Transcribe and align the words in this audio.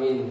angin 0.00 0.30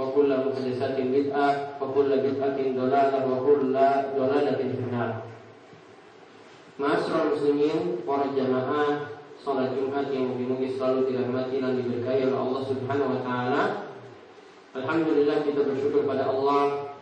وكل 0.00 0.30
محدثة 0.46 0.96
بدعة 0.98 1.48
وكل 1.80 2.10
بدعة 2.16 2.58
ضلالة 2.80 3.18
وكل 3.30 3.74
ضلالة 4.18 4.60
في 4.60 4.82
النار 4.88 5.12
Masyarakat 6.76 7.32
muslimin, 7.32 8.04
para 8.04 8.28
jamaah 8.36 9.16
Salat 9.40 9.72
Jumat 9.72 10.12
yang 10.12 10.36
mungkin 10.36 10.68
selalu 10.76 11.08
dirahmati 11.08 11.56
dan 11.56 11.72
diberkahi 11.80 12.28
oleh 12.28 12.36
Allah 12.36 12.62
Subhanahu 12.68 13.16
wa 13.16 13.20
taala. 13.24 13.62
Alhamdulillah 14.76 15.40
kita 15.40 15.64
bersyukur 15.64 16.04
pada 16.04 16.28
Allah 16.28 16.92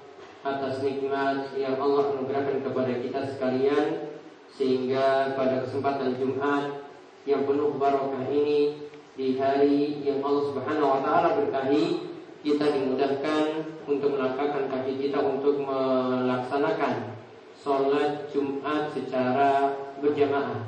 atas 0.47 0.79
nikmat 0.79 1.51
yang 1.59 1.75
Allah 1.83 2.15
anugerahkan 2.15 2.63
kepada 2.63 2.93
kita 3.03 3.21
sekalian 3.35 4.15
sehingga 4.55 5.35
pada 5.35 5.67
kesempatan 5.67 6.23
Jumat 6.23 6.87
yang 7.27 7.43
penuh 7.43 7.75
barokah 7.75 8.31
ini 8.31 8.87
di 9.19 9.41
hari 9.41 10.07
yang 10.07 10.23
Allah 10.23 10.45
Subhanahu 10.55 10.87
wa 10.87 11.01
taala 11.03 11.29
berkahi 11.43 12.08
kita 12.40 12.66
dimudahkan 12.72 13.46
untuk 13.84 14.16
melangkahkan 14.16 14.72
kaki 14.72 14.94
kita 14.96 15.20
untuk 15.20 15.60
melaksanakan 15.60 17.20
sholat 17.60 18.32
Jumat 18.32 18.96
secara 18.96 19.76
berjamaah. 20.00 20.64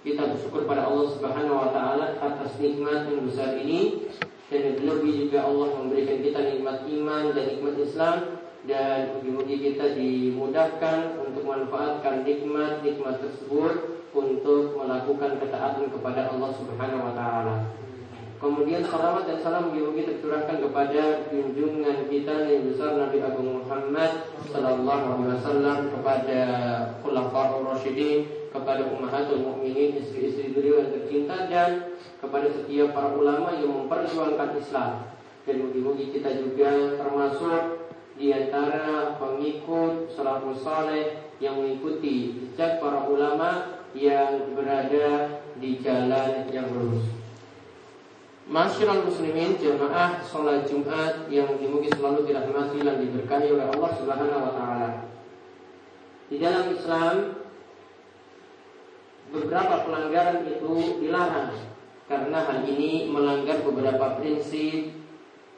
Kita 0.00 0.32
bersyukur 0.32 0.64
pada 0.68 0.88
Allah 0.88 1.06
Subhanahu 1.12 1.56
wa 1.60 1.70
taala 1.72 2.16
atas 2.20 2.56
nikmat 2.60 3.08
yang 3.08 3.24
besar 3.28 3.56
ini 3.56 4.08
dan 4.48 4.76
lebih 4.80 5.28
juga 5.28 5.48
Allah 5.48 5.80
memberikan 5.80 6.20
kita 6.20 6.40
nikmat 6.40 6.84
iman 6.88 7.24
dan 7.32 7.44
nikmat 7.48 7.74
Islam 7.80 8.16
dan 8.64 9.20
mudah 9.24 9.58
kita 9.60 9.92
dimudahkan 9.92 11.20
untuk 11.20 11.44
memanfaatkan 11.44 12.24
nikmat-nikmat 12.24 13.20
tersebut 13.20 14.08
untuk 14.16 14.76
melakukan 14.80 15.36
ketaatan 15.36 15.92
kepada 15.92 16.32
Allah 16.32 16.50
Subhanahu 16.56 17.04
wa 17.04 17.12
taala. 17.12 17.83
Kemudian 18.44 18.84
salawat 18.84 19.24
dan 19.24 19.40
salam 19.40 19.72
juga 19.72 20.04
kita 20.04 20.20
curahkan 20.20 20.60
kepada 20.60 21.32
junjungan 21.32 22.12
kita 22.12 22.44
yang 22.44 22.68
besar 22.68 22.92
Nabi 22.92 23.24
Agung 23.24 23.64
Muhammad 23.64 24.28
Sallallahu 24.52 25.04
Alaihi 25.16 25.32
Wasallam 25.40 25.78
kepada 25.88 26.40
Khulafaur 27.00 27.64
Rasyidin, 27.72 28.52
kepada 28.52 28.84
Ummahatul 28.92 29.48
Mukminin, 29.48 29.96
istri-istri 29.96 30.52
beliau 30.52 30.84
yang 30.84 30.92
tercinta 30.92 31.48
dan 31.48 31.96
kepada 32.20 32.52
setiap 32.52 32.92
para 32.92 33.16
ulama 33.16 33.48
yang 33.56 33.72
memperjuangkan 33.72 34.60
Islam. 34.60 35.08
Dan 35.48 35.64
mugi-mugi 35.64 36.12
kita 36.12 36.36
juga 36.36 37.00
termasuk 37.00 37.88
di 38.20 38.28
antara 38.28 39.16
pengikut 39.16 40.12
salafus 40.12 40.60
saleh 40.60 41.32
yang 41.40 41.56
mengikuti 41.56 42.44
jejak 42.44 42.76
para 42.76 43.08
ulama 43.08 43.80
yang 43.96 44.52
berada 44.52 45.40
di 45.56 45.80
jalan 45.80 46.44
yang 46.52 46.68
lurus. 46.68 47.23
Masyarakat 48.44 49.08
muslimin 49.08 49.56
jemaah 49.56 50.20
sholat 50.20 50.68
Jumat 50.68 51.32
yang 51.32 51.56
mungkin 51.56 51.88
selalu 51.96 52.28
dirahmati 52.28 52.76
dan 52.84 53.00
diberkahi 53.00 53.48
oleh 53.56 53.72
Allah 53.72 53.90
Subhanahu 53.96 54.36
wa 54.36 54.52
taala. 54.52 54.90
Di 56.28 56.36
dalam 56.36 56.68
Islam 56.76 57.40
beberapa 59.32 59.88
pelanggaran 59.88 60.44
itu 60.44 61.00
dilarang 61.00 61.56
karena 62.04 62.38
hal 62.44 62.68
ini 62.68 63.08
melanggar 63.08 63.64
beberapa 63.64 64.20
prinsip 64.20 64.92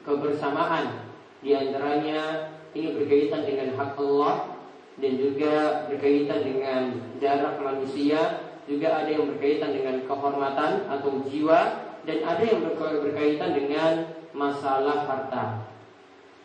kebersamaan. 0.07 1.11
Di 1.43 1.59
antaranya 1.59 2.55
ini 2.71 2.95
berkaitan 2.95 3.43
dengan 3.43 3.75
hak 3.75 3.99
Allah 3.99 4.55
dan 4.95 5.11
juga 5.19 5.55
berkaitan 5.91 6.39
dengan 6.39 6.81
jarak 7.19 7.59
manusia, 7.59 8.47
juga 8.63 9.03
ada 9.03 9.11
yang 9.11 9.27
berkaitan 9.27 9.75
dengan 9.75 10.07
kehormatan 10.07 10.87
atau 10.87 11.19
jiwa 11.27 11.86
dan 12.07 12.23
ada 12.23 12.39
yang 12.39 12.63
berkaitan 12.63 13.51
dengan 13.51 14.15
masalah 14.31 15.03
harta. 15.03 15.67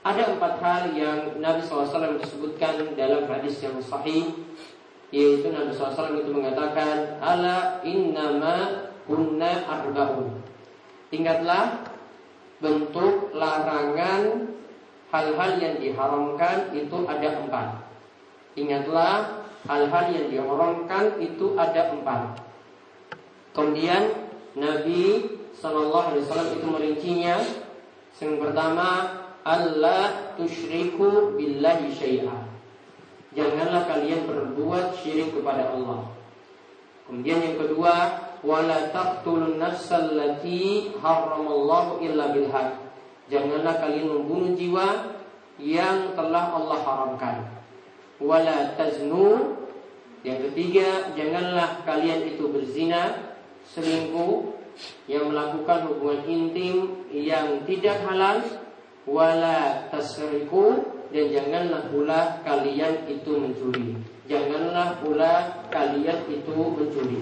Ada 0.03 0.35
empat 0.35 0.59
hal 0.59 0.83
yang 0.99 1.39
Nabi 1.39 1.63
SAW 1.63 2.19
disebutkan 2.19 2.99
dalam 2.99 3.31
hadis 3.31 3.63
yang 3.63 3.79
sahih 3.79 4.35
yaitu 5.15 5.55
Nabi 5.55 5.71
SAW 5.71 6.19
itu 6.19 6.35
mengatakan 6.35 7.23
ala 7.23 7.79
innama 7.87 8.91
kunna 9.07 9.63
arba'un. 9.71 10.43
Ingatlah 11.15 11.87
bentuk 12.59 13.31
larangan 13.31 14.51
hal-hal 15.15 15.51
yang 15.63 15.79
diharamkan 15.79 16.75
itu 16.75 17.07
ada 17.07 17.29
empat. 17.39 17.69
Ingatlah 18.59 19.47
hal-hal 19.71 20.07
yang 20.11 20.27
diharamkan 20.27 21.23
itu 21.23 21.55
ada 21.55 21.95
empat. 21.95 22.43
Kemudian 23.55 24.03
Nabi 24.57 25.39
Sallallahu 25.59 26.07
Alaihi 26.13 26.25
Wasallam 26.25 26.51
itu 26.57 26.67
merincinya. 26.69 27.37
Yang 28.23 28.39
pertama, 28.39 28.89
Allah 29.43 30.33
tusyriku 30.39 31.35
billahi 31.35 31.91
syai'a. 31.91 32.39
Janganlah 33.35 33.89
kalian 33.91 34.29
berbuat 34.29 34.95
syirik 35.03 35.35
kepada 35.35 35.75
Allah. 35.75 36.07
Kemudian 37.09 37.43
yang 37.43 37.57
kedua, 37.59 37.95
wala 38.47 38.93
taqtulun 38.95 39.59
nafsal 39.59 40.15
lati 40.15 40.95
haramallahu 41.01 41.99
illa. 42.05 42.31
Janganlah 43.27 43.75
kalian 43.81 44.07
membunuh 44.13 44.53
jiwa 44.55 45.19
yang 45.59 46.13
telah 46.13 46.53
Allah 46.55 46.79
haramkan. 46.85 47.37
Wala 48.23 48.79
taznu. 48.79 49.59
Yang 50.23 50.53
ketiga, 50.53 51.11
janganlah 51.19 51.83
kalian 51.83 52.31
itu 52.31 52.47
berzina, 52.47 53.32
selingkuh, 53.71 54.63
yang 55.07 55.31
melakukan 55.31 55.91
hubungan 55.91 56.23
intim 56.27 56.77
yang 57.13 57.63
tidak 57.69 58.03
halal 58.09 58.41
wala 59.05 59.91
tasriku 59.91 60.81
dan 61.13 61.29
janganlah 61.29 61.83
pula 61.93 62.41
kalian 62.47 63.05
itu 63.11 63.33
mencuri. 63.37 63.99
Janganlah 64.31 65.03
pula 65.03 65.67
kalian 65.69 66.25
itu 66.31 66.57
mencuri. 66.57 67.21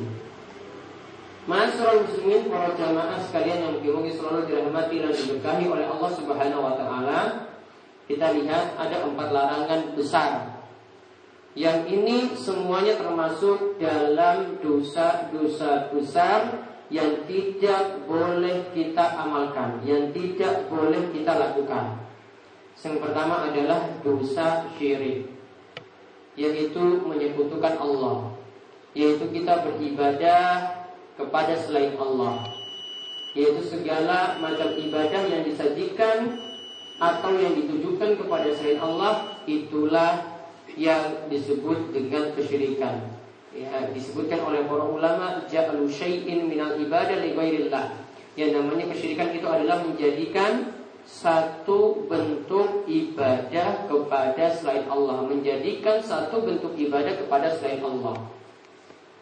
Masyarakat 1.49 2.07
muslimin 2.07 2.53
para 2.53 2.77
jamaah 2.77 3.19
sekalian 3.27 3.65
yang 3.65 3.75
mungkin 3.81 4.13
selalu 4.13 4.47
dirahmati 4.47 5.03
dan 5.03 5.11
diberkahi 5.11 5.65
oleh 5.67 5.87
Allah 5.89 6.11
Subhanahu 6.15 6.63
wa 6.63 6.75
taala. 6.79 7.21
Kita 8.07 8.35
lihat 8.37 8.77
ada 8.79 9.07
empat 9.07 9.29
larangan 9.31 9.81
besar. 9.97 10.31
Yang 11.59 11.79
ini 11.91 12.17
semuanya 12.39 12.95
termasuk 12.95 13.75
dalam 13.83 14.63
dosa-dosa 14.63 15.91
besar 15.91 16.71
yang 16.91 17.27
tidak 17.27 18.07
boleh 18.07 18.71
kita 18.71 19.19
amalkan, 19.19 19.83
yang 19.83 20.15
tidak 20.15 20.71
boleh 20.71 21.11
kita 21.11 21.33
lakukan. 21.35 22.07
Yang 22.79 22.97
pertama 23.03 23.51
adalah 23.51 23.83
dosa 24.03 24.67
syirik, 24.79 25.27
yaitu 26.39 27.03
menyekutukan 27.03 27.79
Allah, 27.83 28.31
yaitu 28.95 29.27
kita 29.35 29.67
beribadah 29.67 30.71
kepada 31.19 31.55
selain 31.59 31.99
Allah, 31.99 32.47
yaitu 33.35 33.63
segala 33.67 34.39
macam 34.39 34.71
ibadah 34.75 35.23
yang 35.27 35.43
disajikan 35.43 36.39
atau 37.03 37.33
yang 37.39 37.59
ditujukan 37.59 38.19
kepada 38.19 38.49
selain 38.55 38.81
Allah 38.83 39.43
itulah 39.47 40.40
yang 40.79 41.27
disebut 41.31 41.91
dengan 41.95 42.35
kesyirikan. 42.35 43.03
Ya, 43.51 43.91
disebutkan 43.91 44.47
oleh 44.47 44.63
para 44.63 44.87
ulama 44.87 45.43
ja'alu 45.51 45.91
syai'in 45.91 46.47
minal 46.47 46.79
ibadah 46.79 47.19
li 47.19 47.35
ghairillah. 47.35 47.99
Yang 48.39 48.51
namanya 48.63 48.85
kesyirikan 48.95 49.35
itu 49.35 49.47
adalah 49.51 49.83
menjadikan 49.83 50.71
satu 51.03 52.07
bentuk 52.07 52.87
ibadah 52.87 53.91
kepada 53.91 54.55
selain 54.55 54.87
Allah, 54.87 55.27
menjadikan 55.27 55.99
satu 55.99 56.47
bentuk 56.47 56.79
ibadah 56.79 57.19
kepada 57.19 57.51
selain 57.59 57.83
Allah. 57.83 58.31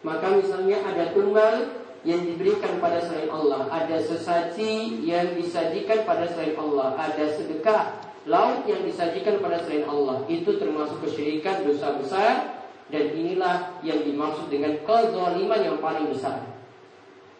Maka 0.05 0.37
misalnya 0.37 0.85
ada 0.85 1.09
tumbal 1.11 1.81
yang 2.07 2.23
diberikan 2.23 2.79
pada 2.79 3.01
selain 3.03 3.27
Allah, 3.33 3.67
ada 3.67 3.97
sesaji 3.99 5.03
yang 5.03 5.35
disajikan 5.35 6.07
pada 6.07 6.29
selain 6.29 6.55
Allah, 6.55 6.95
ada 6.95 7.25
sedekah 7.33 8.08
lauk 8.29 8.69
yang 8.69 8.85
disajikan 8.85 9.41
pada 9.41 9.65
selain 9.65 9.89
Allah. 9.89 10.21
Itu 10.29 10.61
termasuk 10.61 11.01
kesyirikan 11.01 11.65
dosa 11.65 11.97
besar 11.97 12.33
dan 12.93 13.03
inilah 13.17 13.81
yang 13.81 14.05
dimaksud 14.05 14.53
dengan 14.53 14.77
kezaliman 14.85 15.59
yang 15.59 15.77
paling 15.81 16.13
besar. 16.13 16.45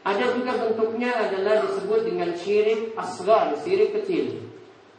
Ada 0.01 0.33
juga 0.33 0.57
bentuknya 0.57 1.13
adalah 1.13 1.69
disebut 1.69 2.09
dengan 2.09 2.33
syirik 2.33 2.97
asgar, 2.97 3.53
syirik 3.61 3.93
kecil. 4.01 4.49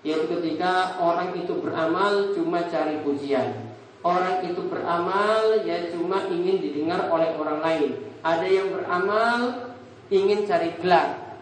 Yaitu 0.06 0.30
ketika 0.30 0.96
orang 1.02 1.34
itu 1.34 1.58
beramal 1.58 2.30
cuma 2.32 2.64
cari 2.70 3.02
pujian. 3.02 3.74
Orang 4.00 4.46
itu 4.48 4.64
beramal 4.64 5.60
ya 5.66 5.92
cuma 5.92 6.24
ingin 6.30 6.62
didengar 6.62 7.10
oleh 7.12 7.36
orang 7.36 7.60
lain. 7.60 7.90
Ada 8.24 8.48
yang 8.48 8.72
beramal 8.72 9.68
ingin 10.08 10.48
cari 10.48 10.72
gelar. 10.80 11.36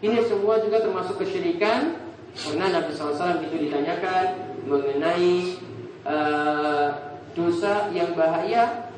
Ini 0.00 0.24
semua 0.24 0.60
juga 0.64 0.80
termasuk 0.80 1.20
kesyirikan 1.20 1.99
karena 2.36 2.66
Nabi 2.78 2.90
SAW 2.94 3.42
itu 3.42 3.56
ditanyakan 3.68 4.26
mengenai 4.70 5.58
uh, 6.06 6.88
dosa 7.34 7.90
yang 7.90 8.14
bahaya. 8.14 8.90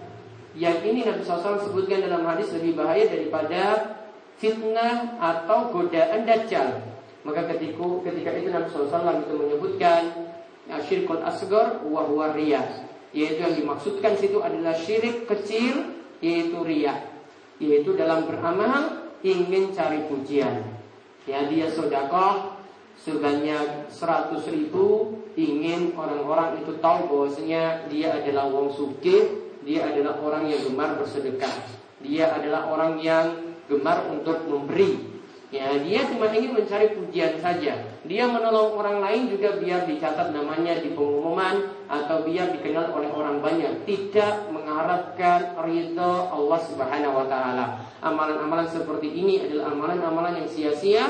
Yang 0.53 0.79
ini 0.85 1.01
Nabi 1.09 1.25
SAW 1.25 1.65
sebutkan 1.65 2.05
dalam 2.05 2.29
hadis 2.29 2.53
lebih 2.53 2.77
bahaya 2.77 3.09
daripada 3.09 3.97
fitnah 4.37 5.17
atau 5.17 5.73
godaan 5.73 6.29
dajjal. 6.29 6.85
Maka 7.25 7.49
ketika, 7.57 7.81
ketika 8.05 8.31
itu 8.37 8.49
Nabi 8.53 8.69
SAW 8.69 9.25
itu 9.25 9.33
menyebutkan 9.33 10.33
syirkul 10.85 11.25
asgor 11.25 11.83
wa 11.89 12.05
huwa 12.07 12.37
riyah 12.37 12.93
yaitu 13.13 13.45
yang 13.45 13.55
dimaksudkan 13.55 14.17
situ 14.17 14.41
adalah 14.41 14.73
syirik 14.73 15.29
kecil 15.29 16.01
yaitu 16.25 16.57
riya 16.65 16.97
yaitu 17.61 17.93
dalam 17.93 18.25
beramal 18.25 19.13
ingin 19.21 19.71
cari 19.77 20.09
pujian 20.09 20.65
ya 21.29 21.45
dia 21.47 21.69
sodakoh 21.69 22.52
sebanyak 23.03 23.91
100 23.91 24.39
ribu 24.55 25.19
ingin 25.35 25.91
orang-orang 25.99 26.63
itu 26.63 26.79
tahu 26.79 27.11
bahwasanya 27.11 27.91
dia 27.91 28.15
adalah 28.15 28.47
wong 28.47 28.71
suki 28.71 29.43
dia 29.67 29.91
adalah 29.91 30.19
orang 30.23 30.47
yang 30.47 30.61
gemar 30.63 30.95
bersedekah 30.99 31.55
dia 32.03 32.31
adalah 32.31 32.71
orang 32.71 33.03
yang 33.03 33.55
gemar 33.67 34.07
untuk 34.11 34.47
memberi 34.47 35.13
Ya, 35.53 35.69
dia 35.85 36.09
cuma 36.09 36.33
ingin 36.33 36.57
mencari 36.57 36.97
pujian 36.97 37.37
saja. 37.37 37.77
Dia 38.09 38.25
menolong 38.25 38.73
orang 38.73 39.05
lain 39.05 39.29
juga 39.29 39.61
biar 39.61 39.85
dicatat 39.85 40.33
namanya 40.33 40.81
di 40.81 40.97
pengumuman 40.97 41.69
atau 41.93 42.25
biar 42.25 42.57
dikenal 42.57 42.89
oleh 42.89 43.13
orang 43.13 43.45
banyak. 43.45 43.85
Tidak 43.85 44.49
mengharapkan 44.49 45.61
ridho 45.61 46.33
Allah 46.33 46.57
Subhanahu 46.57 47.21
wa 47.21 47.27
taala. 47.29 47.85
Amalan-amalan 48.01 48.65
seperti 48.65 49.13
ini 49.13 49.45
adalah 49.45 49.77
amalan-amalan 49.77 50.41
yang 50.41 50.49
sia-sia 50.49 51.05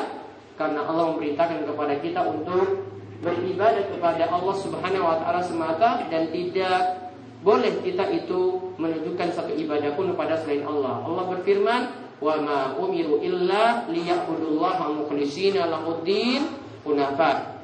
karena 0.60 0.84
Allah 0.84 1.16
memerintahkan 1.16 1.64
kepada 1.64 1.94
kita 2.00 2.20
untuk 2.28 2.92
beribadah 3.22 3.86
kepada 3.88 4.26
Allah 4.28 4.56
Subhanahu 4.58 5.04
wa 5.06 5.16
taala 5.22 5.40
semata 5.40 6.04
dan 6.10 6.28
tidak 6.34 7.02
boleh 7.42 7.82
kita 7.82 8.06
itu 8.14 8.70
menunjukkan 8.78 9.28
satu 9.34 9.52
ibadah 9.58 9.94
pun 9.98 10.14
kepada 10.14 10.38
selain 10.42 10.62
Allah. 10.62 11.02
Allah 11.02 11.24
berfirman, 11.26 11.82
wa 12.22 12.34
ma 12.38 12.60
umiru 12.78 13.18
illa 13.18 13.82
liya'budullaha 13.90 14.94
mukhlishina 14.94 15.66
lahuddin 15.66 16.46
hunafa. 16.86 17.58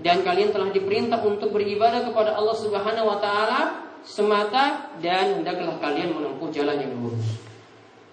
Dan 0.00 0.22
kalian 0.22 0.54
telah 0.54 0.70
diperintah 0.70 1.20
untuk 1.26 1.50
beribadah 1.50 2.06
kepada 2.06 2.38
Allah 2.38 2.56
Subhanahu 2.56 3.10
wa 3.10 3.18
taala 3.18 3.60
semata 4.06 4.94
dan 5.02 5.42
hendaklah 5.42 5.76
kalian 5.82 6.14
menempuh 6.14 6.48
jalan 6.54 6.78
yang 6.78 6.92
lurus. 7.02 7.26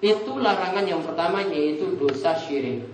Itu 0.02 0.38
larangan 0.38 0.84
yang 0.84 1.02
pertama 1.06 1.46
yaitu 1.46 1.96
dosa 1.96 2.36
syirik. 2.38 2.86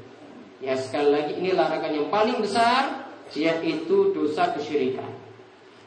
Ya 0.63 0.79
sekali 0.79 1.11
lagi 1.11 1.33
ini 1.43 1.51
larangan 1.51 1.91
yang 1.91 2.07
paling 2.07 2.39
besar 2.39 3.11
yaitu 3.35 4.15
dosa 4.15 4.55
kesyirikan. 4.55 5.11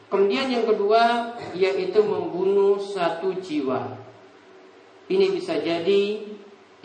Kemudian 0.07 0.53
yang 0.53 0.69
kedua 0.69 1.33
yaitu 1.57 2.05
membunuh 2.05 2.77
satu 2.77 3.33
jiwa. 3.41 3.97
Ini 5.09 5.33
bisa 5.33 5.57
jadi 5.57 6.21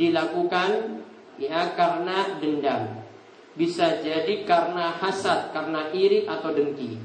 dilakukan 0.01 1.05
ya 1.37 1.77
karena 1.77 2.41
dendam. 2.41 3.05
Bisa 3.53 4.01
jadi 4.01 4.49
karena 4.49 4.97
hasad, 4.97 5.53
karena 5.53 5.93
iri 5.93 6.25
atau 6.25 6.57
dengki. 6.57 6.97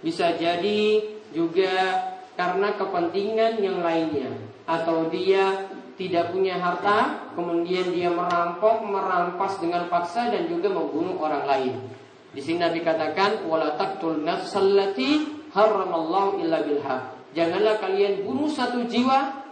Bisa 0.00 0.32
jadi 0.40 1.04
juga 1.36 2.00
karena 2.40 2.72
kepentingan 2.72 3.60
yang 3.60 3.84
lainnya 3.84 4.32
atau 4.64 5.12
dia 5.12 5.69
tidak 6.00 6.32
punya 6.32 6.56
harta, 6.56 7.28
kemudian 7.36 7.92
dia 7.92 8.08
merampok, 8.08 8.80
merampas 8.88 9.60
dengan 9.60 9.84
paksa 9.92 10.32
dan 10.32 10.48
juga 10.48 10.72
membunuh 10.72 11.20
orang 11.20 11.44
lain. 11.44 11.74
Di 12.32 12.40
sini 12.40 12.64
Nabi 12.64 12.80
katakan 12.80 13.44
wala 13.44 13.76
taqtul 13.76 14.24
nafsallati 14.24 15.28
haramallahu 15.52 16.40
illa 16.40 16.64
bilhaq. 16.64 17.02
Janganlah 17.36 17.76
kalian 17.84 18.24
bunuh 18.24 18.48
satu 18.48 18.88
jiwa 18.88 19.44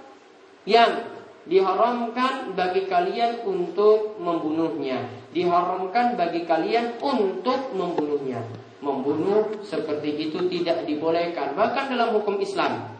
yang 0.65 1.05
diharamkan 1.45 2.57
bagi 2.57 2.89
kalian 2.89 3.45
untuk 3.45 4.17
membunuhnya. 4.17 5.05
Diharamkan 5.37 6.17
bagi 6.17 6.49
kalian 6.49 6.97
untuk 7.05 7.77
membunuhnya. 7.77 8.41
Membunuh 8.81 9.63
seperti 9.69 10.31
itu 10.31 10.49
tidak 10.49 10.89
dibolehkan. 10.89 11.53
Bahkan 11.53 11.93
dalam 11.93 12.17
hukum 12.17 12.41
Islam. 12.41 12.95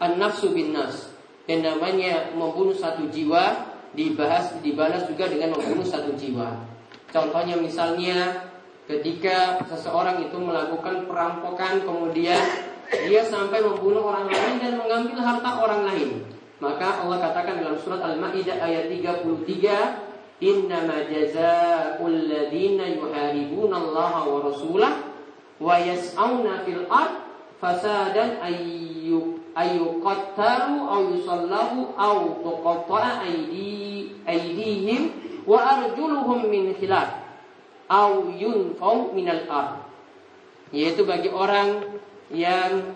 An-nafsu 0.00 0.52
bin 0.52 0.74
nas. 0.74 1.09
Yang 1.50 1.66
namanya 1.66 2.30
membunuh 2.30 2.78
satu 2.78 3.10
jiwa 3.10 3.74
dibahas 3.90 4.54
dibalas 4.62 5.02
juga 5.10 5.26
dengan 5.26 5.58
membunuh 5.58 5.82
satu 5.82 6.14
jiwa. 6.14 6.54
Contohnya 7.10 7.58
misalnya 7.58 8.46
ketika 8.86 9.58
seseorang 9.66 10.22
itu 10.30 10.38
melakukan 10.38 11.10
perampokan 11.10 11.82
kemudian 11.82 12.38
dia 12.86 13.22
sampai 13.26 13.66
membunuh 13.66 14.14
orang 14.14 14.30
lain 14.30 14.62
dan 14.62 14.78
mengambil 14.78 15.18
harta 15.18 15.50
orang 15.58 15.82
lain. 15.90 16.22
Maka 16.62 17.02
Allah 17.02 17.18
katakan 17.18 17.58
dalam 17.58 17.82
surat 17.82 17.98
Al-Maidah 17.98 18.62
ayat 18.62 18.86
33, 18.86 19.98
"Innama 20.38 21.02
jazaa'ul 21.10 22.30
ladzina 22.30 22.86
yuharibuna 22.94 23.74
Allah 23.74 24.12
wa 24.22 24.38
rasulah 24.46 24.92
wa 25.58 25.74
yas'auna 25.82 26.62
fil 26.62 26.86
ard 26.86 27.26
fasadan 27.58 28.38
ayyuk 28.38 29.39
ayyuqattalu 29.60 30.76
aw 30.88 31.00
yusallahu 31.12 31.92
aw 31.96 32.16
tuqatta'a 32.40 33.28
aydi 33.28 34.16
aydihim 34.24 35.02
wa 35.44 35.58
arjuluhum 35.60 36.48
min 36.48 36.72
khilaf 36.76 37.20
aw 37.92 38.24
yunfau 38.32 39.12
minal 39.12 39.44
ard." 39.52 39.84
Yaitu 40.70 41.02
bagi 41.02 41.28
orang 41.28 41.82
yang 42.30 42.94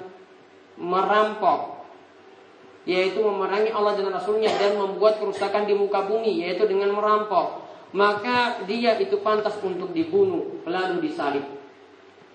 merampok 0.79 1.75
yaitu 2.85 3.17
memerangi 3.25 3.73
Allah 3.73 3.97
dan 3.97 4.13
Rasulnya 4.13 4.53
dan 4.61 4.77
membuat 4.77 5.17
kerusakan 5.17 5.65
di 5.65 5.73
muka 5.73 6.05
bumi 6.05 6.45
yaitu 6.45 6.69
dengan 6.69 6.93
merampok 6.93 7.65
maka 7.97 8.61
dia 8.69 8.99
itu 9.01 9.23
pantas 9.25 9.57
untuk 9.65 9.95
dibunuh 9.97 10.61
lalu 10.69 11.09
disalib 11.09 11.47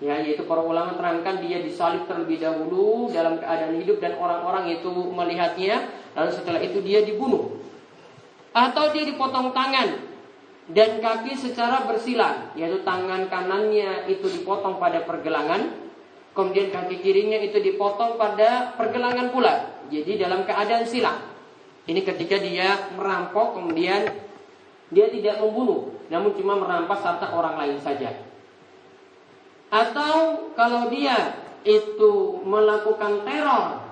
ya 0.00 0.16
yaitu 0.24 0.48
para 0.48 0.64
ulama 0.64 0.96
terangkan 0.96 1.44
dia 1.44 1.60
disalib 1.60 2.08
terlebih 2.08 2.40
dahulu 2.40 3.12
dalam 3.12 3.36
keadaan 3.36 3.76
hidup 3.76 4.00
dan 4.00 4.16
orang-orang 4.16 4.80
itu 4.80 4.88
melihatnya 4.90 5.92
lalu 6.16 6.30
setelah 6.32 6.60
itu 6.64 6.80
dia 6.80 7.04
dibunuh 7.04 7.60
atau 8.56 8.84
dia 8.90 9.04
dipotong 9.04 9.52
tangan 9.52 10.08
dan 10.72 11.04
kaki 11.04 11.36
secara 11.36 11.84
bersila 11.84 12.56
yaitu 12.56 12.80
tangan 12.80 13.28
kanannya 13.28 14.08
itu 14.08 14.24
dipotong 14.40 14.80
pada 14.80 15.04
pergelangan 15.04 15.68
kemudian 16.32 16.72
kaki 16.72 17.04
kirinya 17.04 17.36
itu 17.36 17.60
dipotong 17.60 18.16
pada 18.16 18.72
pergelangan 18.80 19.28
pula 19.28 19.80
jadi 19.90 20.22
dalam 20.22 20.46
keadaan 20.46 20.86
silang. 20.86 21.18
Ini 21.90 22.06
ketika 22.06 22.38
dia 22.38 22.94
merampok 22.94 23.58
kemudian 23.58 24.06
dia 24.94 25.06
tidak 25.10 25.42
membunuh, 25.42 25.90
namun 26.06 26.38
cuma 26.38 26.54
merampas 26.54 27.02
harta 27.02 27.34
orang 27.34 27.58
lain 27.58 27.78
saja. 27.82 28.14
Atau 29.70 30.50
kalau 30.58 30.90
dia 30.90 31.46
itu 31.62 32.42
melakukan 32.42 33.22
teror, 33.22 33.86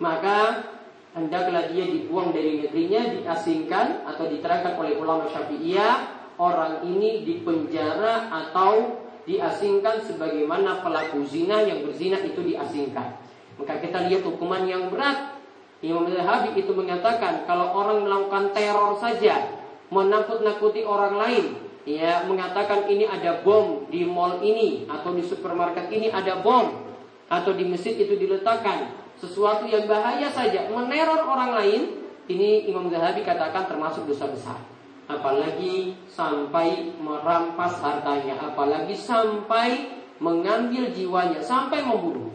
maka 0.00 0.64
hendaklah 1.12 1.68
dia 1.68 1.84
dibuang 1.84 2.32
dari 2.32 2.64
negerinya, 2.64 3.20
diasingkan 3.20 4.08
atau 4.08 4.24
diterangkan 4.32 4.80
oleh 4.80 4.96
ulama 4.96 5.28
Syafi'iyah 5.28 6.20
orang 6.40 6.80
ini 6.88 7.28
dipenjara 7.28 8.32
atau 8.32 9.04
diasingkan 9.28 10.00
sebagaimana 10.08 10.80
pelaku 10.80 11.28
zina 11.28 11.60
yang 11.68 11.84
berzina 11.84 12.16
itu 12.24 12.40
diasingkan. 12.40 13.20
Maka 13.60 13.76
kita 13.84 14.08
lihat 14.08 14.24
hukuman 14.24 14.64
yang 14.64 14.88
berat. 14.88 15.36
Imam 15.84 16.08
Zahabi 16.08 16.60
itu 16.60 16.72
mengatakan 16.72 17.44
kalau 17.44 17.72
orang 17.72 18.04
melakukan 18.04 18.52
teror 18.56 18.96
saja, 19.00 19.48
menakut-nakuti 19.92 20.84
orang 20.84 21.16
lain, 21.16 21.44
ya 21.88 22.24
mengatakan 22.28 22.84
ini 22.88 23.08
ada 23.08 23.40
bom 23.40 23.88
di 23.88 24.04
mall 24.04 24.40
ini 24.44 24.84
atau 24.88 25.16
di 25.16 25.24
supermarket 25.24 25.88
ini 25.88 26.12
ada 26.12 26.40
bom 26.40 26.90
atau 27.30 27.52
di 27.56 27.64
masjid 27.64 27.96
itu 27.96 28.16
diletakkan 28.18 28.92
sesuatu 29.16 29.68
yang 29.68 29.88
bahaya 29.88 30.28
saja 30.32 30.68
meneror 30.68 31.24
orang 31.24 31.56
lain 31.56 31.82
ini 32.30 32.68
Imam 32.68 32.90
Zahabi 32.92 33.24
katakan 33.24 33.68
termasuk 33.68 34.06
dosa 34.06 34.28
besar 34.28 34.58
apalagi 35.10 35.98
sampai 36.06 36.94
merampas 37.02 37.82
hartanya, 37.82 38.38
apalagi 38.38 38.94
sampai 38.94 39.98
mengambil 40.22 40.94
jiwanya, 40.94 41.42
sampai 41.42 41.82
membunuh. 41.82 42.30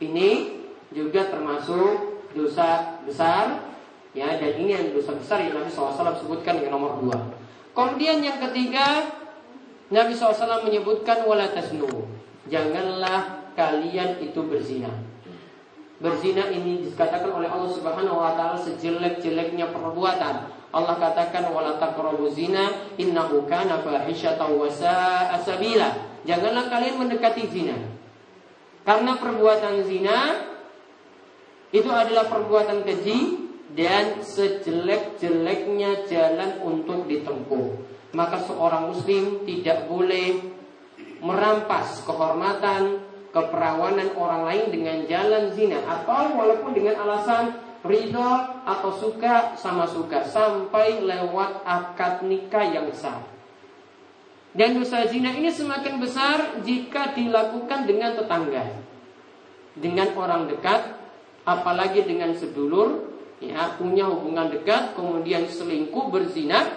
Ini 0.00 0.60
juga 0.92 1.32
termasuk 1.32 2.20
dosa 2.36 3.00
besar, 3.08 3.72
ya 4.12 4.36
dan 4.36 4.52
ini 4.60 4.70
yang 4.76 4.86
dosa 4.92 5.16
besar 5.16 5.40
yang 5.40 5.56
Nabi 5.56 5.70
SAW 5.72 6.20
sebutkan 6.20 6.60
yang 6.60 6.76
nomor 6.76 7.00
dua. 7.00 7.18
Kemudian 7.70 8.18
yang 8.20 8.38
ketiga, 8.50 9.14
Nabi 9.90 10.12
SAW 10.14 10.66
menyebutkan 10.66 11.22
wala 11.26 11.50
tasnu. 11.50 11.86
Janganlah 12.50 13.52
kalian 13.54 14.18
itu 14.22 14.40
berzina. 14.46 14.90
Berzina 16.00 16.48
ini 16.48 16.88
dikatakan 16.90 17.28
oleh 17.28 17.46
Allah 17.46 17.70
Subhanahu 17.70 18.18
wa 18.18 18.32
taala 18.32 18.56
sejelek-jeleknya 18.56 19.68
perbuatan 19.68 20.60
Allah 20.70 20.94
katakan 21.02 21.50
wala 21.50 21.74
taqrabu 21.82 22.30
zina 22.30 22.70
innahu 22.94 23.42
kana 23.50 23.82
fahishatan 23.82 24.54
wa 24.54 24.70
sa'a. 24.70 25.42
Janganlah 26.22 26.70
kalian 26.70 26.94
mendekati 27.00 27.50
zina. 27.50 27.74
Karena 28.86 29.18
perbuatan 29.18 29.82
zina 29.82 30.46
itu 31.74 31.90
adalah 31.90 32.30
perbuatan 32.30 32.86
keji 32.86 33.49
dan 33.74 34.22
sejelek-jeleknya 34.22 36.06
jalan 36.10 36.50
untuk 36.66 37.06
ditempuh. 37.06 37.66
Maka 38.10 38.42
seorang 38.42 38.90
muslim 38.90 39.46
tidak 39.46 39.86
boleh 39.86 40.42
merampas 41.22 42.02
kehormatan, 42.02 42.98
keperawanan 43.30 44.10
orang 44.18 44.42
lain 44.50 44.64
dengan 44.74 44.98
jalan 45.06 45.54
zina 45.54 45.78
atau 45.86 46.34
walaupun 46.34 46.74
dengan 46.74 46.98
alasan 47.06 47.54
ridho 47.86 48.32
atau 48.66 48.90
suka 48.98 49.54
sama 49.54 49.86
suka 49.86 50.26
sampai 50.26 51.00
lewat 51.06 51.62
akad 51.62 52.26
nikah 52.26 52.66
yang 52.66 52.90
sah. 52.90 53.22
Dan 54.50 54.82
dosa 54.82 55.06
zina 55.06 55.30
ini 55.30 55.46
semakin 55.46 56.02
besar 56.02 56.58
jika 56.66 57.14
dilakukan 57.14 57.86
dengan 57.86 58.18
tetangga, 58.18 58.82
dengan 59.78 60.10
orang 60.18 60.50
dekat, 60.50 60.98
apalagi 61.46 62.02
dengan 62.02 62.34
sedulur, 62.34 63.09
ya 63.40 63.74
punya 63.80 64.06
hubungan 64.06 64.52
dekat, 64.52 64.94
kemudian 64.94 65.48
selingkuh 65.48 66.12
berzina, 66.12 66.70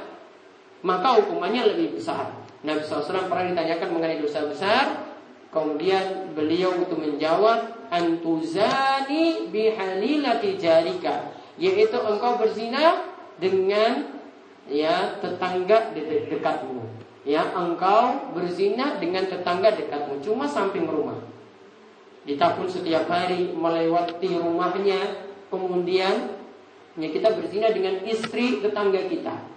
maka 0.82 1.20
hukumannya 1.22 1.76
lebih 1.76 2.00
besar. 2.00 2.32
Nabi 2.64 2.80
SAW 2.88 3.28
pernah 3.28 3.52
ditanyakan 3.52 3.90
mengenai 3.92 4.24
dosa 4.24 4.48
besar, 4.48 5.12
kemudian 5.52 6.32
beliau 6.32 6.72
itu 6.80 6.96
menjawab, 6.96 7.84
antuzani 7.94 9.54
bihalilati 9.54 10.58
jarika 10.58 11.30
yaitu 11.62 11.94
engkau 12.02 12.42
berzina 12.42 13.06
dengan 13.38 14.10
ya 14.66 15.22
tetangga 15.22 15.94
dekatmu 15.94 16.82
ya 17.22 17.54
engkau 17.54 18.34
berzina 18.34 18.98
dengan 18.98 19.30
tetangga 19.30 19.78
dekatmu 19.78 20.26
cuma 20.26 20.50
samping 20.50 20.90
rumah 20.90 21.22
ditakut 22.26 22.66
setiap 22.66 23.06
hari 23.06 23.54
melewati 23.54 24.42
rumahnya 24.42 25.30
kemudian 25.54 26.34
ya 26.98 27.08
kita 27.10 27.34
berzina 27.34 27.74
dengan 27.74 28.02
istri 28.06 28.62
tetangga 28.62 29.06
kita 29.10 29.54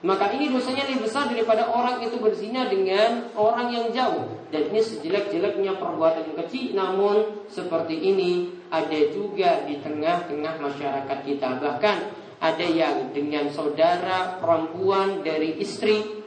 maka 0.00 0.32
ini 0.32 0.48
dosanya 0.48 0.88
lebih 0.88 1.04
besar 1.04 1.28
daripada 1.28 1.68
orang 1.68 2.00
itu 2.00 2.16
berzina 2.16 2.64
dengan 2.72 3.28
orang 3.36 3.68
yang 3.68 3.86
jauh. 3.92 4.32
Dan 4.48 4.72
ini 4.72 4.80
sejelek-jeleknya 4.80 5.76
perbuatan 5.76 6.24
yang 6.24 6.38
kecil, 6.40 6.66
namun 6.72 7.16
seperti 7.52 8.00
ini 8.00 8.48
ada 8.72 8.96
juga 9.12 9.60
di 9.68 9.76
tengah-tengah 9.84 10.56
masyarakat 10.56 11.18
kita. 11.20 11.60
Bahkan 11.60 11.96
ada 12.40 12.64
yang 12.64 13.12
dengan 13.12 13.52
saudara 13.52 14.40
perempuan 14.40 15.20
dari 15.20 15.60
istri 15.60 16.24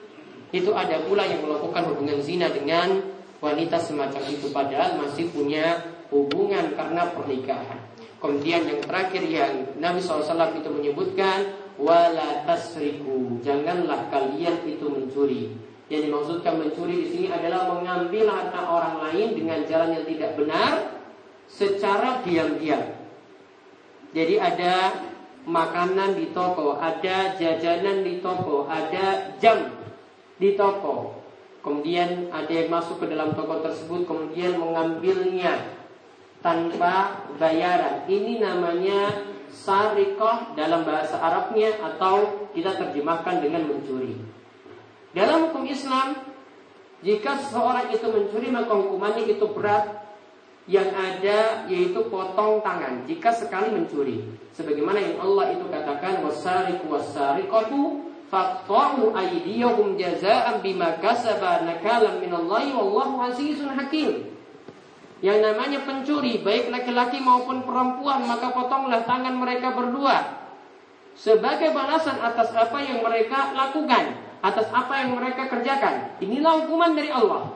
itu 0.54 0.70
ada 0.78 1.02
pula 1.10 1.26
yang 1.26 1.42
melakukan 1.42 1.90
hubungan 1.90 2.22
zina 2.22 2.54
dengan 2.54 3.02
wanita 3.42 3.82
semacam 3.82 4.22
itu 4.30 4.54
padahal 4.54 5.02
masih 5.02 5.34
punya 5.34 5.82
hubungan 6.14 6.78
karena 6.78 7.10
pernikahan. 7.10 7.93
Kemudian 8.24 8.63
yang 8.63 8.80
terakhir 8.80 9.20
yang 9.27 9.75
Nabi 9.84 10.00
SAW 10.00 10.56
itu 10.56 10.72
menyebutkan 10.72 11.60
wala 11.75 12.48
tasriku. 12.48 13.44
Janganlah 13.44 14.08
kalian 14.08 14.63
itu 14.63 14.88
mencuri. 14.88 15.51
Yang 15.92 16.08
dimaksudkan 16.08 16.56
mencuri 16.56 17.03
di 17.03 17.08
sini 17.12 17.27
adalah 17.27 17.68
mengambil 17.75 18.32
harta 18.32 18.63
orang 18.63 18.96
lain 19.03 19.36
dengan 19.36 19.60
jalan 19.68 20.00
yang 20.00 20.06
tidak 20.08 20.32
benar 20.39 20.72
secara 21.51 22.24
diam-diam. 22.24 22.96
Jadi 24.15 24.39
ada 24.39 24.96
makanan 25.44 26.15
di 26.15 26.32
toko, 26.32 26.80
ada 26.80 27.36
jajanan 27.36 28.08
di 28.08 28.24
toko, 28.24 28.72
ada 28.72 29.36
jam 29.44 29.68
di 30.39 30.56
toko. 30.56 31.20
Kemudian 31.60 32.32
ada 32.32 32.48
yang 32.48 32.72
masuk 32.72 33.03
ke 33.03 33.12
dalam 33.12 33.36
toko 33.36 33.60
tersebut 33.60 34.08
kemudian 34.08 34.56
mengambilnya 34.56 35.83
tanpa 36.44 37.26
bayaran. 37.40 38.04
Ini 38.06 38.44
namanya 38.44 39.32
sarikoh 39.50 40.54
dalam 40.60 40.84
bahasa 40.84 41.18
Arabnya 41.18 41.80
atau 41.80 42.50
kita 42.52 42.76
terjemahkan 42.76 43.40
dengan 43.40 43.66
mencuri. 43.72 44.20
Dalam 45.16 45.50
hukum 45.50 45.64
Islam, 45.66 46.20
jika 47.00 47.40
seseorang 47.40 47.90
itu 47.96 48.06
mencuri 48.12 48.52
maka 48.52 48.76
hukumannya 48.76 49.30
itu 49.30 49.46
berat 49.56 50.04
yang 50.68 50.90
ada 50.96 51.68
yaitu 51.68 52.08
potong 52.08 52.64
tangan 52.64 53.04
jika 53.08 53.32
sekali 53.32 53.72
mencuri. 53.72 54.24
Sebagaimana 54.56 55.00
yang 55.00 55.16
Allah 55.22 55.54
itu 55.54 55.66
katakan 55.68 56.24
wasariku 56.24 56.98
wasariqatu 56.98 58.10
faqta'u 58.32 59.12
aydiyahum 59.14 60.00
jazaan 60.00 60.64
bima 60.66 60.98
kasaba 60.98 61.62
nakalan 61.68 62.24
minallahi 62.24 62.74
wallahu 62.74 63.22
azizun 63.30 63.76
hakim. 63.76 64.33
Yang 65.24 65.39
namanya 65.39 65.80
pencuri, 65.88 66.44
baik 66.44 66.68
laki-laki 66.68 67.24
maupun 67.24 67.63
perempuan, 67.63 68.27
maka 68.27 68.51
potonglah 68.51 69.08
tangan 69.08 69.39
mereka 69.39 69.72
berdua. 69.72 70.44
Sebagai 71.15 71.72
balasan 71.72 72.20
atas 72.20 72.51
apa 72.51 72.84
yang 72.84 73.00
mereka 73.00 73.56
lakukan, 73.56 74.20
atas 74.44 74.68
apa 74.75 75.00
yang 75.00 75.15
mereka 75.15 75.48
kerjakan. 75.48 76.20
Inilah 76.20 76.68
hukuman 76.68 76.92
dari 76.92 77.08
Allah. 77.08 77.56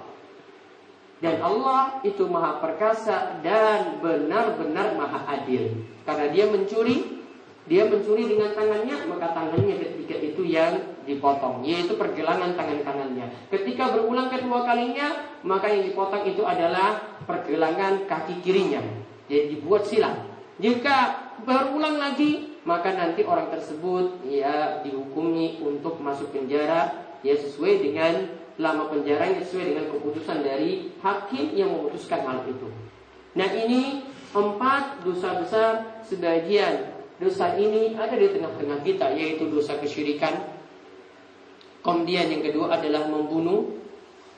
Dan 1.19 1.43
Allah 1.43 1.99
itu 2.07 2.23
maha 2.31 2.63
perkasa 2.63 3.43
dan 3.43 3.99
benar-benar 3.99 4.95
maha 4.95 5.27
adil. 5.27 5.83
Karena 6.07 6.31
dia 6.31 6.47
mencuri, 6.47 7.19
dia 7.67 7.83
mencuri 7.83 8.31
dengan 8.31 8.55
tangannya, 8.55 9.11
maka 9.11 9.35
tangannya 9.35 9.75
ketika 9.75 10.15
itu 10.23 10.47
yang 10.47 10.96
dipotong, 11.07 11.63
yaitu 11.63 11.95
pergelangan 11.95 12.53
tangan 12.59 12.83
kanannya. 12.83 13.31
Ketika 13.47 13.95
berulang 13.95 14.27
kedua 14.27 14.67
kalinya, 14.67 15.15
maka 15.47 15.71
yang 15.71 15.87
dipotong 15.87 16.27
itu 16.27 16.43
adalah 16.43 16.99
pergelangan 17.23 18.03
kaki 18.05 18.43
kirinya. 18.43 18.83
Jadi 19.31 19.57
dibuat 19.57 19.87
silang. 19.87 20.27
Jika 20.59 21.31
berulang 21.47 21.97
lagi, 21.97 22.59
maka 22.67 22.91
nanti 22.91 23.23
orang 23.23 23.47
tersebut 23.47 24.27
ya 24.27 24.83
dihukumi 24.83 25.63
untuk 25.63 26.03
masuk 26.03 26.35
penjara 26.35 26.91
ya 27.23 27.33
sesuai 27.39 27.79
dengan 27.79 28.27
lama 28.59 28.89
penjara 28.91 29.29
yang 29.29 29.39
sesuai 29.45 29.65
dengan 29.71 29.85
keputusan 29.93 30.43
dari 30.43 30.91
hakim 30.99 31.55
yang 31.55 31.71
memutuskan 31.71 32.25
hal 32.27 32.43
itu. 32.49 32.67
Nah 33.37 33.49
ini 33.53 34.03
empat 34.33 35.05
dosa 35.05 35.39
besar 35.39 36.03
sebagian 36.03 36.97
dosa 37.21 37.53
ini 37.57 37.93
ada 37.97 38.13
di 38.13 38.29
tengah-tengah 38.33 38.81
kita 38.81 39.13
yaitu 39.13 39.47
dosa 39.47 39.77
kesyirikan. 39.77 40.56
Kemudian 41.87 42.27
yang 42.27 42.43
kedua 42.43 42.75
adalah 42.75 43.07
membunuh 43.07 43.77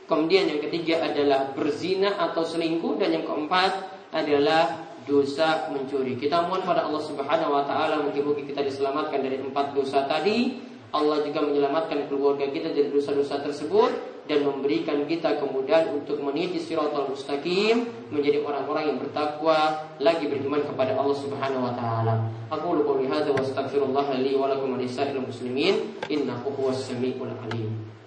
Kemudian 0.09 0.49
yang 0.49 0.57
ketiga 0.65 1.05
adalah 1.05 1.53
berzina 1.53 2.17
atau 2.17 2.41
selingkuh 2.41 2.97
dan 2.97 3.13
yang 3.13 3.29
keempat 3.29 3.71
adalah 4.09 4.89
dosa 5.05 5.69
mencuri. 5.69 6.17
Kita 6.17 6.49
mohon 6.49 6.65
pada 6.65 6.89
Allah 6.89 7.03
Subhanahu 7.05 7.53
wa 7.53 7.61
taala 7.69 8.01
mungkin 8.01 8.41
kita 8.41 8.65
diselamatkan 8.65 9.21
dari 9.21 9.37
empat 9.37 9.77
dosa 9.77 10.09
tadi. 10.09 10.65
Allah 10.89 11.21
juga 11.21 11.45
menyelamatkan 11.45 12.09
keluarga 12.09 12.49
kita 12.49 12.73
dari 12.73 12.89
dosa-dosa 12.89 13.45
tersebut 13.45 13.91
dan 14.29 14.45
memberikan 14.45 15.09
kita 15.09 15.41
kemudahan 15.41 15.89
untuk 15.93 16.21
meniti 16.21 16.61
siratal 16.61 17.09
mustaqim 17.09 17.89
menjadi 18.13 18.45
orang-orang 18.45 18.93
yang 18.93 18.97
bertakwa 19.01 19.89
lagi 19.97 20.29
beriman 20.29 20.61
kepada 20.61 20.93
Allah 20.93 21.17
Subhanahu 21.17 21.65
wa 21.65 21.73
taala. 21.73 22.13
Aku 22.53 22.77
qouli 22.85 23.09
hadza 23.09 23.33
wa 23.33 23.41
astaghfirullah 23.41 24.17
li 24.21 24.37
wa 24.37 24.49
lakum 24.49 24.77
wa 24.77 25.25
muslimin 25.25 25.97
innahu 26.09 26.53
huwas 26.57 26.85
samiul 26.85 27.33
alim. 27.41 27.98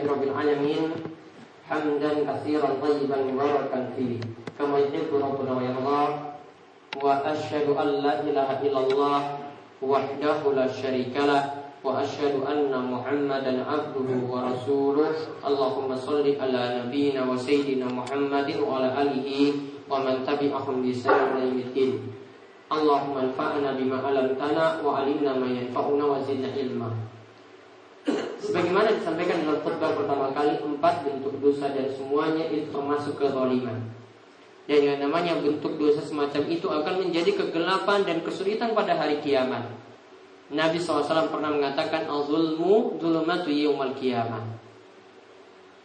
Alhamdulillahirabbil 0.00 0.32
alamin 0.32 0.88
hamdan 1.68 2.24
katsiran 2.24 2.80
tayyiban 2.80 3.28
mubarakan 3.28 3.92
fihi 3.92 4.16
kama 4.56 4.80
yuhibbu 4.80 5.20
rabbuna 5.20 5.52
wa 5.52 5.60
yarda 5.60 6.00
wa 6.96 7.20
asyhadu 7.28 7.76
an 7.76 8.00
la 8.00 8.24
ilaha 8.24 8.56
illallah 8.64 9.20
wahdahu 9.84 10.56
la 10.56 10.64
syarikalah 10.64 11.68
وأشهد 11.86 12.42
أن 12.42 12.72
محمدا 12.72 13.52
عبده 13.62 14.08
ورسوله 14.26 15.12
اللهم 15.46 15.88
صل 15.96 16.26
على 16.26 16.62
نبينا 16.82 17.20
وسيدنا 17.30 17.86
محمد 17.86 18.48
وعلى 18.58 18.88
آله 19.06 19.28
ومن 19.86 20.14
تبعهم 20.26 20.74
بإحسان 20.82 21.20
إلى 21.36 21.40
يوم 21.46 21.58
الدين 21.62 21.92
اللهم 22.72 23.14
انفعنا 23.16 23.68
بما 23.78 23.96
علمتنا 24.02 24.64
وعلمنا 24.82 25.32
ما 25.38 25.46
ينفعنا 25.46 26.04
وزدنا 26.04 26.48
علما 26.58 26.90
Sebagaimana 28.41 28.97
disampaikan 28.97 29.45
dalam 29.45 29.61
khutbah 29.61 29.93
pertama 29.93 30.33
kali 30.33 30.57
Empat 30.57 31.05
bentuk 31.05 31.37
dosa 31.37 31.69
dan 31.69 31.93
semuanya 31.93 32.49
itu 32.49 32.73
termasuk 32.73 33.21
kezaliman. 33.21 33.77
Dan 34.65 34.79
yang 34.81 34.97
namanya 34.97 35.37
bentuk 35.37 35.77
dosa 35.77 36.01
semacam 36.01 36.41
itu 36.49 36.65
akan 36.65 36.93
menjadi 37.05 37.37
kegelapan 37.37 38.01
dan 38.01 38.17
kesulitan 38.25 38.73
pada 38.73 38.97
hari 38.97 39.21
kiamat. 39.21 39.69
Nabi 40.51 40.83
SAW 40.83 41.31
pernah 41.31 41.47
mengatakan 41.47 42.11
Al-zulmu 42.11 42.99
zulumatu 42.99 43.47
yawmal 43.47 43.95
qiyamah 43.95 44.43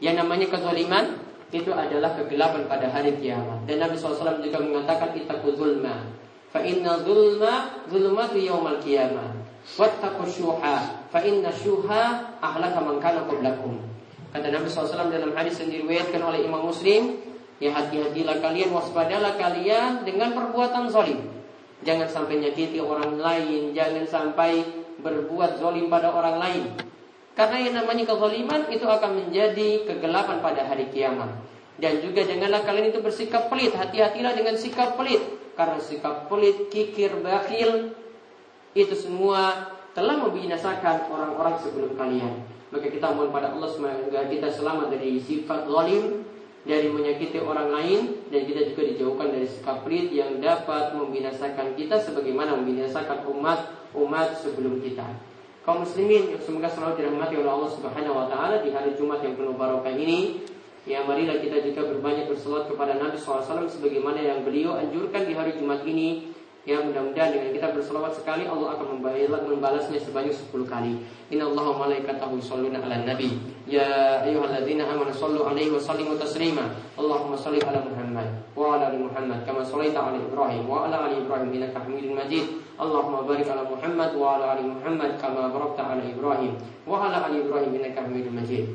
Yang 0.02 0.26
namanya 0.26 0.46
kezaliman 0.50 1.22
Itu 1.54 1.70
adalah 1.70 2.18
kegelapan 2.18 2.66
pada 2.66 2.90
hari 2.90 3.14
kiamat. 3.22 3.62
Dan 3.70 3.78
Nabi 3.78 3.94
SAW 3.94 4.42
juga 4.42 4.58
mengatakan 4.58 5.14
Itaku 5.14 5.54
zulma 5.54 6.10
Fa 6.50 6.58
inna 6.66 6.98
zulma 7.06 7.86
zulumatu 7.86 8.42
yawmal 8.42 8.82
qiyamah 8.82 9.45
Wattaku 9.74 10.30
syuha 10.30 11.10
Fa 11.10 11.18
inna 11.26 11.50
syuha 11.50 12.38
ahlaka 12.38 12.78
man 12.78 13.02
kana 13.02 13.26
qablakum. 13.26 13.82
Kata 14.30 14.46
Nabi 14.52 14.70
SAW 14.70 15.10
dalam 15.10 15.34
hadis 15.34 15.58
yang 15.58 15.74
diriwayatkan 15.74 16.22
oleh 16.22 16.46
Imam 16.46 16.62
Muslim 16.70 17.18
Ya 17.56 17.72
hati-hatilah 17.72 18.44
kalian, 18.44 18.68
waspadalah 18.68 19.32
kalian 19.40 20.04
dengan 20.04 20.36
perbuatan 20.36 20.92
zalim. 20.92 21.24
Jangan 21.80 22.04
sampai 22.04 22.44
nyakiti 22.44 22.76
orang 22.84 23.16
lain 23.16 23.72
Jangan 23.72 24.04
sampai 24.04 24.60
berbuat 25.00 25.60
zolim 25.60 25.88
pada 25.88 26.12
orang 26.12 26.36
lain. 26.36 26.64
Karena 27.36 27.56
yang 27.60 27.74
namanya 27.84 28.08
kezoliman 28.08 28.64
itu 28.72 28.84
akan 28.88 29.10
menjadi 29.24 29.84
kegelapan 29.84 30.40
pada 30.40 30.64
hari 30.64 30.88
kiamat. 30.88 31.28
Dan 31.76 32.00
juga 32.00 32.24
janganlah 32.24 32.64
kalian 32.64 32.88
itu 32.88 33.04
bersikap 33.04 33.52
pelit 33.52 33.76
Hati-hatilah 33.76 34.32
dengan 34.32 34.56
sikap 34.56 34.96
pelit. 34.96 35.20
Karena 35.52 35.76
sikap 35.76 36.28
pelit, 36.32 36.72
kikir, 36.72 37.20
bakhil 37.20 37.92
Itu 38.76 38.92
semua 38.92 39.72
telah 39.96 40.20
membinasakan 40.20 41.08
orang-orang 41.08 41.56
sebelum 41.64 41.96
kalian. 41.96 42.44
Maka 42.68 42.92
kita 42.92 43.08
mohon 43.16 43.32
pada 43.32 43.56
Allah 43.56 43.72
semoga 43.72 44.28
kita 44.28 44.52
selamat 44.52 44.92
dari 44.92 45.16
sifat 45.16 45.64
zalim 45.64 46.28
dari 46.66 46.90
menyakiti 46.90 47.40
orang 47.40 47.70
lain 47.70 48.26
dan 48.28 48.42
kita 48.42 48.74
juga 48.74 48.82
dijauhkan 48.90 49.32
dari 49.32 49.46
sikap 49.46 49.86
pelit 49.86 50.10
yang 50.10 50.42
dapat 50.42 50.92
membinasakan 50.98 51.78
kita 51.78 52.02
sebagaimana 52.02 52.58
membinasakan 52.58 53.24
umat 53.32 53.70
umat 53.94 54.36
sebelum 54.36 54.82
kita. 54.82 55.06
Kaum 55.62 55.86
muslimin 55.86 56.36
yang 56.36 56.42
semoga 56.42 56.68
selalu 56.68 57.00
dirahmati 57.00 57.34
oleh 57.38 57.50
Allah 57.50 57.70
Subhanahu 57.70 58.14
wa 58.18 58.26
taala 58.28 58.62
di 58.62 58.70
hari 58.74 58.94
Jumat 58.98 59.22
yang 59.22 59.34
penuh 59.38 59.54
barokah 59.54 59.94
ini, 59.94 60.42
ya 60.86 61.02
marilah 61.06 61.42
kita 61.42 61.62
juga 61.62 61.90
berbanyak 61.90 62.30
berselawat 62.30 62.70
kepada 62.70 62.98
Nabi 62.98 63.18
SAW 63.18 63.66
sebagaimana 63.66 64.20
yang 64.22 64.46
beliau 64.46 64.78
anjurkan 64.78 65.26
di 65.26 65.34
hari 65.34 65.58
Jumat 65.58 65.82
ini 65.82 66.34
Ya 66.66 66.82
mudah-mudahan 66.82 67.30
dengan 67.30 67.54
kita 67.54 67.70
berselawat 67.78 68.18
sekali 68.18 68.42
Allah 68.42 68.74
akan 68.74 68.98
membalasnya 68.98 70.02
sebanyak 70.02 70.34
10 70.34 70.66
kali. 70.66 70.98
Inna 71.30 71.46
Allah 71.46 71.62
wa 71.62 71.86
malaikatahu 71.86 72.42
yusholluna 72.42 72.82
ala 72.82 73.06
nabi. 73.06 73.38
Ya 73.70 74.18
ayyuhalladzina 74.26 74.82
amanu 74.82 75.14
sallu 75.14 75.46
alaihi 75.46 75.70
wa 75.70 75.78
sallimu 75.78 76.18
taslima. 76.18 76.74
Allahumma 76.98 77.38
salli 77.38 77.62
ala 77.62 77.86
Muhammad 77.86 78.50
wa 78.58 78.74
ala 78.74 78.90
ali 78.90 78.98
Muhammad 78.98 79.46
kama 79.46 79.62
shallaita 79.62 80.10
ala 80.10 80.18
Ibrahim 80.18 80.66
wa 80.66 80.90
ala 80.90 81.06
ali 81.06 81.22
Ibrahim 81.22 81.54
innaka 81.54 81.86
Hamidum 81.86 82.18
Majid. 82.18 82.58
Allahumma 82.82 83.22
barik 83.22 83.46
ala 83.46 83.62
Muhammad 83.62 84.10
wa 84.18 84.26
ala 84.34 84.58
ali 84.58 84.66
Muhammad 84.66 85.10
kama 85.22 85.54
barakta 85.54 85.86
ala 85.86 86.02
Ibrahim 86.02 86.58
wa 86.82 87.06
ala 87.06 87.30
ali 87.30 87.46
Ibrahim 87.46 87.78
innaka 87.78 88.02
Hamidum 88.10 88.42
Majid. 88.42 88.66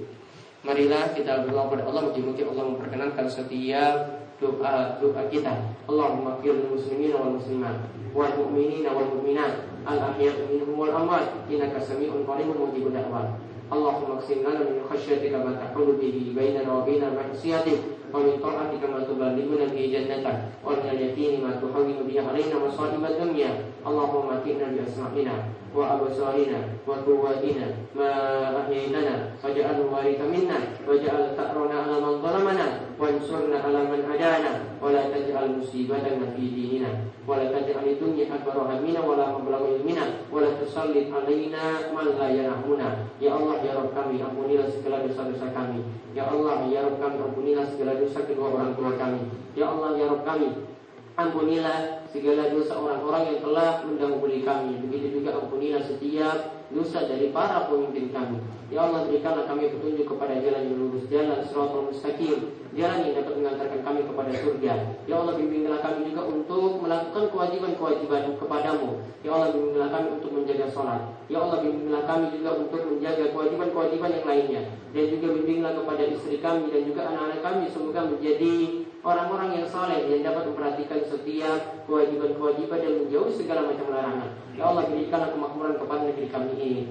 Marilah 0.63 1.11
kita 1.11 1.43
berdoa 1.43 1.67
kepada 1.67 1.91
Allah 1.91 2.07
mungkin 2.07 2.45
Allah 2.55 2.65
memperkenankan 2.71 3.25
setiap 3.27 4.20
doa 4.41 4.97
doa 4.97 5.21
kita. 5.29 5.53
Allahumma 5.85 6.41
fir 6.41 6.57
muslimin 6.65 7.13
wal 7.13 7.37
muslimat 7.37 7.85
wal 8.11 8.33
mu'minin 8.33 8.89
wal 8.89 9.07
mu'minat 9.13 9.69
al 9.85 10.11
ahya 10.11 10.33
minhum 10.49 10.73
wal 10.75 10.89
amwat 10.91 11.45
innaka 11.47 11.77
sami'un 11.77 12.25
qaribun 12.25 12.57
mujibud 12.67 12.91
da'wat. 12.91 13.37
Allahumma 13.71 14.19
qsim 14.19 14.43
lana 14.43 14.65
min 14.65 14.83
khashyatika 14.83 15.39
ma 15.45 15.55
tahulu 15.55 15.95
bihi 16.01 16.33
bainana 16.35 16.67
wa 16.67 16.81
bainal 16.83 17.13
ma'siyatik 17.15 18.00
ومن 18.14 18.32
طاعتك 18.42 18.82
ما 18.92 19.00
تبلغنا 19.04 19.66
به 19.74 19.82
جنتك 19.94 20.36
ومن 20.64 20.86
اليقين 20.92 21.44
ما 21.44 21.50
تحول 21.60 21.92
به 22.08 22.16
علينا 22.28 22.56
مصائب 22.66 23.04
الدنيا 23.04 23.50
اللهم 23.86 24.24
متعنا 24.26 24.66
بأسماعنا 24.74 25.34
وأبصارنا 25.76 26.60
وقواتنا 26.86 27.66
ما 27.96 28.10
أحييتنا 28.60 29.14
واجعله 29.44 29.80
وارث 29.92 30.20
منا 30.20 30.58
واجعل 30.88 31.22
ثأرنا 31.36 31.76
على 31.82 31.96
من 32.00 32.12
ظلمنا 32.22 32.66
وانصرنا 33.00 33.56
على 33.64 33.80
من 33.92 34.00
عادانا 34.10 34.52
ولا 34.82 35.02
تجعل 35.12 35.58
مصيبتنا 35.60 36.24
في 36.36 36.44
ديننا 36.56 36.88
ولا 37.28 37.44
تجعل 37.52 37.84
الدنيا 37.86 38.26
أكبر 38.34 38.56
همنا 38.62 39.00
ولا 39.08 39.26
مبلغ 39.38 39.60
علمنا 39.66 40.04
ولا 40.32 40.50
تسلط 40.62 41.06
علينا 41.16 41.62
من 41.96 42.06
لا 42.18 42.28
يرحمنا 42.30 42.88
يا 43.20 43.30
الله 43.36 43.56
يا 43.68 43.74
رب 43.76 43.90
kami 43.96 44.20
ampunilah 44.20 44.68
segala 44.68 45.02
dosa-dosa 45.08 45.48
kami 45.56 45.80
Ya 46.16 46.32
Allah 46.32 46.64
ya 46.72 46.80
Rabb 46.80 46.96
kami 46.96 47.20
ampunilah 47.20 47.68
segala 47.68 47.99
dosa 48.01 48.25
kedua 48.25 48.57
orang 48.57 48.73
tua 48.73 48.97
kami. 48.97 49.21
Ya 49.53 49.69
Allah 49.69 49.93
ya 49.93 50.09
Rabb 50.09 50.25
kami, 50.25 50.49
ampunilah 51.29 52.07
segala 52.09 52.49
dosa 52.49 52.73
orang-orang 52.79 53.23
yang 53.35 53.39
telah 53.45 53.69
mendahului 53.85 54.41
kami. 54.41 54.81
Begitu 54.87 55.21
juga 55.21 55.37
ampunilah 55.37 55.83
setiap 55.85 56.65
dosa 56.71 57.05
dari 57.05 57.29
para 57.29 57.67
pemimpin 57.67 58.09
kami. 58.09 58.39
Ya 58.71 58.87
Allah 58.87 59.03
berikanlah 59.03 59.51
kami 59.51 59.67
petunjuk 59.67 60.07
kepada 60.07 60.39
jalan 60.39 60.63
yang 60.63 60.79
lurus, 60.79 61.03
jalan 61.11 61.43
suratul 61.43 61.91
mustaqim, 61.91 62.55
jalan 62.71 63.03
yang 63.03 63.19
dapat 63.19 63.33
mengantarkan 63.35 63.79
kami 63.83 64.01
kepada 64.07 64.31
surga. 64.31 64.73
Ya 65.03 65.15
Allah 65.19 65.35
bimbinglah 65.35 65.83
kami 65.83 66.07
juga 66.07 66.21
untuk 66.31 66.79
melakukan 66.79 67.35
kewajiban-kewajiban 67.35 68.39
kepadamu. 68.39 69.03
Ya 69.27 69.35
Allah 69.35 69.49
bimbinglah 69.51 69.89
kami 69.91 70.07
untuk 70.15 70.31
menjaga 70.31 70.65
sholat. 70.71 71.01
Ya 71.27 71.43
Allah 71.43 71.59
bimbinglah 71.59 72.03
kami 72.07 72.25
juga 72.31 72.49
untuk 72.63 72.81
menjaga 72.87 73.25
kewajiban-kewajiban 73.35 74.09
yang 74.15 74.25
lainnya. 74.31 74.61
Dan 74.95 75.03
juga 75.11 75.27
bimbinglah 75.35 75.73
kepada 75.75 76.03
istri 76.07 76.35
kami 76.39 76.71
dan 76.71 76.81
juga 76.87 77.01
anak-anak 77.11 77.39
kami 77.43 77.63
semoga 77.67 78.07
menjadi 78.07 78.80
orang-orang 79.01 79.61
yang 79.61 79.65
soleh 79.65 80.05
yang 80.05 80.21
dapat 80.21 80.53
memperhatikan 80.53 81.01
setiap 81.05 81.85
kewajiban-kewajiban 81.89 82.79
dan 82.81 82.93
menjauhi 83.05 83.33
segala 83.33 83.65
macam 83.65 83.89
larangan. 83.89 84.29
Ya 84.53 84.63
Allah 84.69 84.83
berikanlah 84.89 85.29
kemakmuran 85.33 85.75
kepada 85.81 86.01
negeri 86.05 86.27
kami 86.29 86.53
ini. 86.57 86.83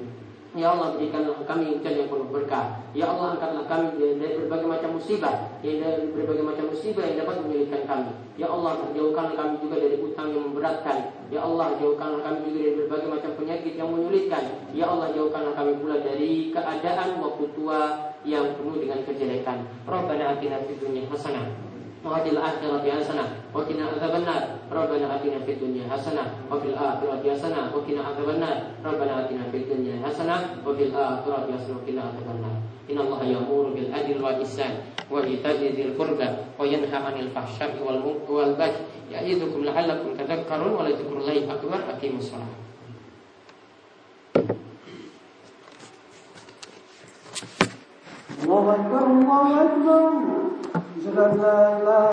Ya 0.51 0.75
Allah 0.75 0.99
berikanlah 0.99 1.47
kami 1.47 1.79
hujan 1.79 1.95
yang 1.95 2.11
penuh 2.11 2.27
berkah. 2.27 2.83
Ya 2.91 3.07
Allah 3.07 3.39
angkatlah 3.39 3.71
kami 3.71 4.19
dari 4.19 4.35
berbagai 4.43 4.67
macam 4.67 4.99
musibah, 4.99 5.55
ya 5.63 5.79
dari 5.79 6.11
berbagai 6.11 6.43
macam 6.43 6.75
musibah 6.75 7.07
yang 7.07 7.23
dapat 7.23 7.35
menyulitkan 7.47 7.83
kami. 7.87 8.11
Ya 8.35 8.47
Allah 8.51 8.73
jauhkanlah 8.91 9.35
kami 9.39 9.55
juga 9.63 9.77
dari 9.79 9.97
utang 10.03 10.35
yang 10.35 10.51
memberatkan. 10.51 10.99
Ya 11.31 11.47
Allah 11.47 11.79
jauhkanlah 11.79 12.21
kami 12.27 12.39
juga 12.51 12.59
dari 12.67 12.75
berbagai 12.83 13.09
macam 13.15 13.31
penyakit 13.39 13.73
yang 13.79 13.95
menyulitkan. 13.95 14.45
Ya 14.75 14.91
Allah 14.91 15.15
jauhkanlah 15.15 15.55
kami 15.55 15.73
pula 15.79 15.97
dari 16.03 16.51
keadaan 16.51 17.23
waktu 17.23 17.45
tua 17.55 17.81
yang 18.27 18.59
penuh 18.59 18.83
dengan 18.83 19.07
kejelekan. 19.07 19.71
Rabbana 19.87 20.35
atina 20.35 20.67
fid 20.67 20.83
hasanah 20.83 21.70
وفي 22.06 22.30
الآخرة 22.30 22.86
حسنة 22.92 23.26
وقنا 23.54 23.84
عذاب 23.86 24.14
النار 24.22 24.44
ربنا 24.72 25.16
آتنا 25.16 25.40
في 25.46 25.52
الدنيا 25.52 25.84
حسنة 25.90 26.24
وفي 26.52 26.68
الآخرة 26.68 27.22
حسنة 27.34 27.62
وقنا 27.76 28.02
عذاب 28.08 28.30
النار 28.30 28.58
ربنا 28.86 29.26
آتنا 29.26 29.44
في 29.52 29.58
الدنيا 29.58 30.08
حسنة 30.08 30.36
وفي 30.68 30.84
الآخرة 30.84 31.48
حسنة 31.54 31.76
وقنا 31.82 32.02
عذاب 32.02 32.28
النار 32.36 32.58
إن 32.92 32.98
الله 32.98 33.24
يأمر 33.24 33.64
بالعدل 33.76 34.24
والإحسان 34.24 34.74
وإيتاء 35.12 35.56
ذي 35.58 35.82
القربى 35.86 36.30
وينهى 36.60 36.96
عن 36.98 37.14
الفحشاء 37.20 37.72
والمنكر 37.88 38.32
والبغي 38.32 38.72
يعظكم 39.12 39.64
لعلكم 39.64 40.10
تذكرون 40.18 40.74
ولذكر 40.74 41.18
الله 41.18 41.54
أكبر 41.54 41.80
أقيموا 41.98 42.18
الصلاة 42.20 42.54
الله 48.44 48.76
أكبر 48.76 49.06
الله 49.06 49.62
أكبر 49.62 50.39
أشهد 51.00 51.18
أن 51.20 51.38
لا 51.42 51.78
إله 51.78 52.12